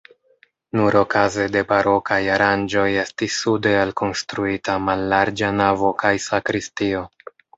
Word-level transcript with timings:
Nur 0.77 0.95
okaze 1.01 1.43
de 1.55 1.61
barokaj 1.71 2.17
aranĝoj 2.37 2.87
estis 3.03 3.37
sude 3.43 3.75
alkonstruita 3.81 4.79
mallarĝa 4.89 5.53
navo 5.61 5.95
kaj 6.05 6.15
sakristio. 6.29 7.07